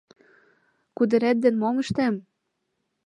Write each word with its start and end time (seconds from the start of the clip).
Кудырет 0.97 1.37
ден 1.43 1.55
мом 1.61 1.75
ыштем? 1.83 2.15